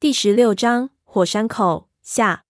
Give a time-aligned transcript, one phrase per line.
[0.00, 2.44] 第十六章火山口下，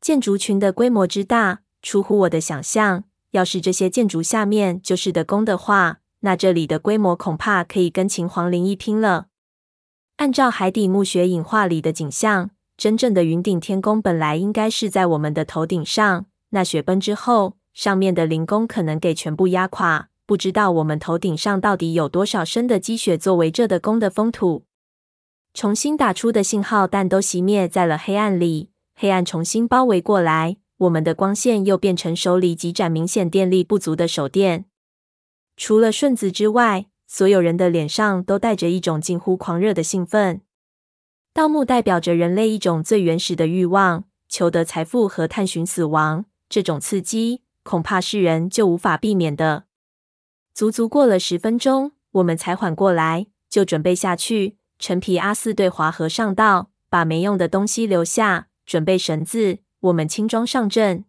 [0.00, 3.04] 建筑群的规模之大，出乎我的想象。
[3.32, 9.26] 要是这些建筑下面就是的宫的话，那这里的规模恐怕可以跟秦皇陵一拼了。
[10.16, 12.48] 按照海底墓穴影画里的景象，
[12.78, 16.24] 真正的云顶天宫本来应该是在我们的头顶上。
[16.48, 20.08] 那雪崩之后，上面的灵宫可能给全部压垮。
[20.24, 24.64] 不知道我们头顶上到底有多少深的积雪作为这的宫的封土。
[25.54, 34.64] 重新打出的信号弹都熄灭在了黑暗里，黑暗重新包围过来，我们的光线又变成手里几盏明显电力不足的手电。
[35.56, 40.40] 除了顺子之外，所有人的脸上都带着一种近乎狂热的兴奋。
[41.34, 46.24] 盗墓代表着人类一种最原始的欲望，求得财富和探寻死亡。
[46.48, 49.64] 这种刺激，恐怕是人就无法避免的。
[50.54, 54.56] 足足过了十分钟，我们才缓过来，就准备下去。
[54.82, 61.04] 陈皮阿四对华和尚道：“把没用的东西留下，准备绳子，我们轻装上阵。”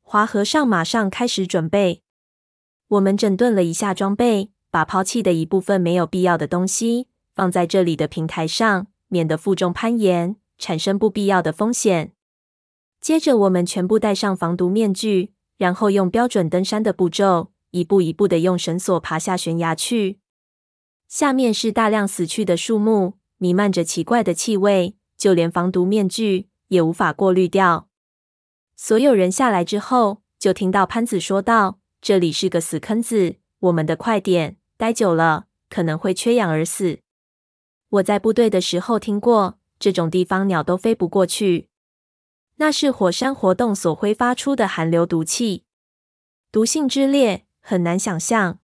[0.00, 2.00] 华和尚马上开始准备。
[2.88, 12.14] 我们整顿了一下装备，把抛弃的一部分没有必要的东西放在这里的平台上，免得负重攀岩，产生不必要的风险。
[13.02, 20.20] 接着，我们全部戴上防毒面具，然后用标准登山的步骤，一步一步的用绳索爬下悬崖去。
[21.08, 27.88] 下面是大量死去的树木，弥漫着奇怪的气味，就连防毒面具也无法过滤掉。
[28.74, 36.98] 所有人下来之后，就听到潘子说道：“这里是个死坑子，我们得快点，待久了可能会缺氧而死。”
[37.88, 41.68] 我在部队的时候听过，这种地方鸟都飞不过去。
[42.56, 45.64] 那是火山活动所挥发出的寒流毒气，
[46.50, 48.58] 毒性之烈，很难想象。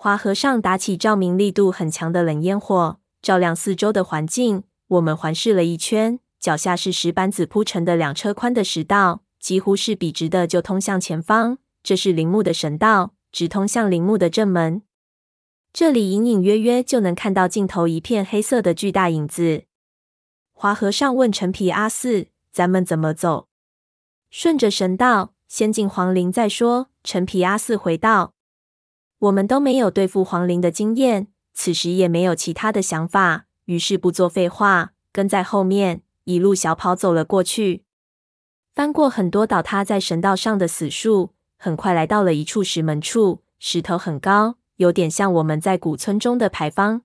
[0.00, 4.62] 华和尚打起照明力度很强的冷烟火，照亮四周的环境。
[4.86, 11.58] 我们环视了一圈，脚下是石板子铺成的两车宽的石道，几乎是笔直的就通向前方。
[11.82, 14.82] 这是陵墓的神道，直通向陵墓的正门。
[15.72, 19.64] 这里隐隐约约就能看到尽头一片黑色的巨大影子。
[20.52, 23.48] 华和尚问陈皮阿四：“咱们怎么走？”
[24.30, 26.86] 顺着神道，先进皇陵再说。
[27.02, 28.34] 陈皮阿四回道。
[29.18, 37.82] 我们都没有对付黄陵的经验，此时也没有其他的想法，于是不做废话，跟在后面一路小跑走了过去，
[38.74, 47.02] 翻过很多倒塌在神道上的死树，很快来到了一处石门处，石头很高，有点像我们在古村中的牌坊。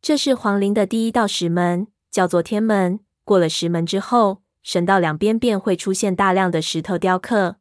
[0.00, 3.00] 这是黄陵的第一道石门，叫做天门。
[3.24, 7.56] 过了石门之后，神道两边便会出现大量的石头雕刻。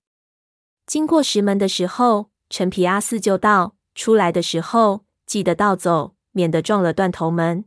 [0.86, 7.66] 经过石门的时候，陈皮阿四就道：“出来的时候记得倒走，免得撞了断头门。”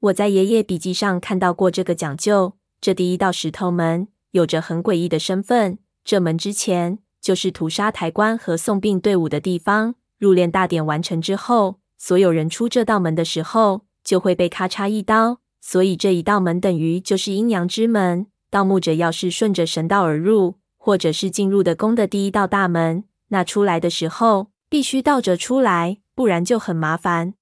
[0.00, 2.54] 我在爷爷笔记上看到过这个讲究。
[2.80, 5.78] 这第一道石头门有着很诡异的身份。
[6.02, 9.96] 这门之前就是屠杀抬棺和送殡队伍的地方。
[10.18, 15.40] 入殓大典完成之后，所有人出这道门的时候就会被咔嚓一刀。
[15.60, 18.26] 所以这一道门等于就是阴阳之门。
[18.48, 23.04] 盗墓者要是顺着神道而入，或者是进入的宫的第一道大门。
[23.30, 27.34] 那出来的时候必须倒着出来，不然就很麻烦。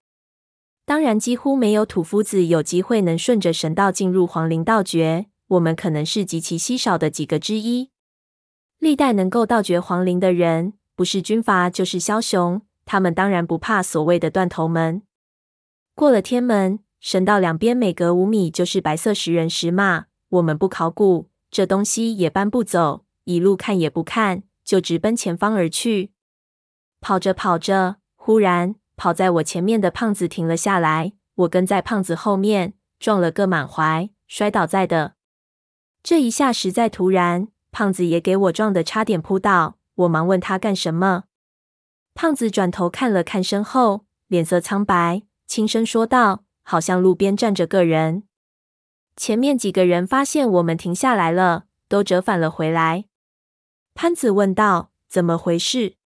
[0.87, 5.27] 当然，几乎没有土夫子有机会能顺着神道进入皇陵盗掘。
[5.49, 7.91] 我们可能是极其稀少的几个之一。
[8.79, 15.03] 历代能够盗掘皇陵的人，不是军阀就是枭雄，他们当然不怕所谓的断头门。
[15.95, 20.07] 过了天门，神道两边每隔五米就是白色石人石马。
[20.29, 24.43] 我们不考古，这东西也搬不走，一路看也不看。
[24.69, 26.13] 就直奔前方而去，
[27.01, 35.15] 跑着跑着，忽然跑在我前面的胖子停了下来，我跟在胖子后面，撞了个满怀，摔倒在的。
[36.03, 41.25] 这一下实在突然，胖子也给我撞得差点扑倒，我忙问他干什么。
[42.15, 48.25] 胖子转头看了看身后，脸色苍白，轻声说道：“好像路边站着个人。”
[49.17, 53.07] 前面几个人发现我们停下来了，都折返了回来。
[54.01, 55.97] 潘子问道：“怎么回事？”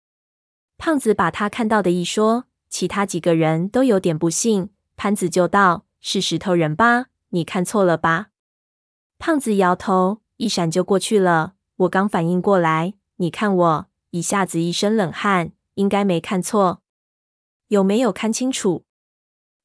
[0.78, 4.70] 胖子把他看到的一说，其他几个人都有点不信。
[4.96, 7.08] 潘子就道：“是石头人吧？
[7.28, 8.28] 你看错了吧？”
[9.20, 11.52] 胖子摇头，一闪就过去了。
[11.76, 16.80] 我刚反应过来，你看我，一下子一身冷汗，应该没看错。
[17.68, 18.86] 有没有看清楚？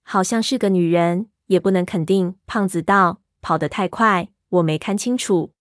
[0.03, 2.35] 好像是个女人，也不能肯定。
[2.45, 5.53] 胖子道：“跑得太快，我没看清楚。”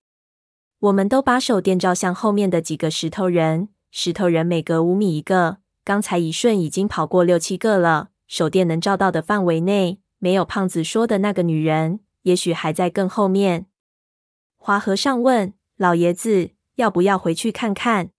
[0.86, 8.10] 我们都把手电照向后面的几个石头人，石头人每隔五米一个，刚才一瞬已经跑过六七个了。
[8.28, 13.66] 手电能照到的范围内，没有胖子说的那个女人，也许还在更后面。
[14.56, 18.10] 华和尚问老爷子：“要不要回去看看？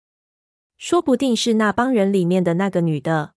[0.77, 3.33] 说不定是那帮人里面的那个女的。”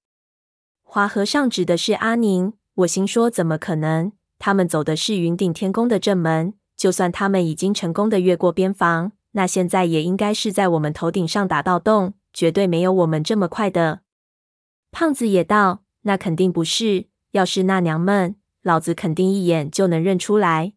[0.83, 2.55] 华和尚指的是阿宁。
[2.75, 4.11] 我心说：“怎么可能？
[4.41, 6.55] 他们走的是云顶天宫的正门。
[6.77, 14.01] 就算他们已经成功的越过边防，那现在也应该是在我们头顶上打到洞，绝对没有我们这么快的。”
[14.93, 17.07] 胖子也道：“那肯定不是。
[17.33, 20.73] 要是那娘们，老子肯定一眼就能认出来。”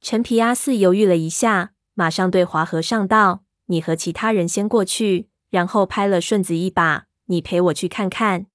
[0.00, 8.46] 陈皮阿四犹豫了一下，马上对华和尚道：“你和其他人先过去，然后拍了顺子一把，你陪我去看看。”